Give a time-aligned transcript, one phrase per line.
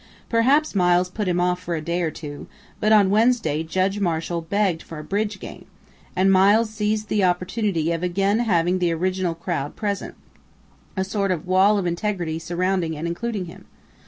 [0.29, 2.47] Perhaps Miles put him off for a day or two,
[2.79, 5.65] but on Wednesday Judge Marshall begged for a bridge game,
[6.15, 10.15] and Miles seized the opportunity of again having the original crowd present
[10.97, 13.65] a sort of wall of integrity surrounding and including him.